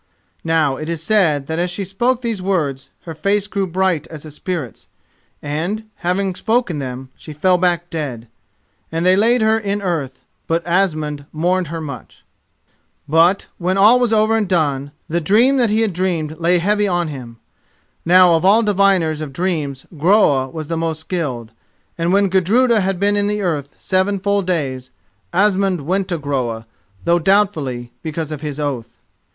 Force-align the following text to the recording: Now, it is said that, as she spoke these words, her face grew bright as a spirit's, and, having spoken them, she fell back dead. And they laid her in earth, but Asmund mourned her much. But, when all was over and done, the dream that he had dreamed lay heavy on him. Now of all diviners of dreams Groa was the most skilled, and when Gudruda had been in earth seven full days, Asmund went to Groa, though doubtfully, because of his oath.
Now, 0.43 0.77
it 0.77 0.89
is 0.89 1.03
said 1.03 1.45
that, 1.45 1.59
as 1.59 1.69
she 1.69 1.83
spoke 1.83 2.23
these 2.23 2.41
words, 2.41 2.89
her 3.01 3.13
face 3.13 3.45
grew 3.45 3.67
bright 3.67 4.07
as 4.07 4.25
a 4.25 4.31
spirit's, 4.31 4.87
and, 5.43 5.83
having 5.97 6.33
spoken 6.33 6.79
them, 6.79 7.09
she 7.15 7.33
fell 7.33 7.59
back 7.59 7.87
dead. 7.91 8.27
And 8.91 9.05
they 9.05 9.15
laid 9.15 9.41
her 9.43 9.59
in 9.59 9.79
earth, 9.79 10.21
but 10.47 10.65
Asmund 10.65 11.27
mourned 11.31 11.67
her 11.67 11.81
much. 11.81 12.23
But, 13.07 13.45
when 13.59 13.77
all 13.77 13.99
was 13.99 14.11
over 14.11 14.35
and 14.35 14.49
done, 14.49 14.91
the 15.07 15.21
dream 15.21 15.57
that 15.57 15.69
he 15.69 15.81
had 15.81 15.93
dreamed 15.93 16.39
lay 16.39 16.57
heavy 16.57 16.87
on 16.87 17.09
him. 17.09 17.37
Now 18.03 18.33
of 18.33 18.43
all 18.43 18.63
diviners 18.63 19.21
of 19.21 19.31
dreams 19.31 19.85
Groa 19.95 20.49
was 20.49 20.65
the 20.65 20.77
most 20.77 21.01
skilled, 21.01 21.51
and 21.95 22.11
when 22.11 22.27
Gudruda 22.29 22.79
had 22.81 22.99
been 22.99 23.15
in 23.15 23.29
earth 23.39 23.69
seven 23.77 24.19
full 24.19 24.41
days, 24.41 24.89
Asmund 25.31 25.81
went 25.81 26.07
to 26.07 26.17
Groa, 26.17 26.65
though 27.05 27.19
doubtfully, 27.19 27.91
because 28.01 28.31
of 28.31 28.41
his 28.41 28.59
oath. 28.59 28.97